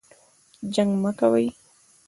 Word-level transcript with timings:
جنګ 0.73 0.91
مه 1.01 1.11
کوئ 1.19 1.45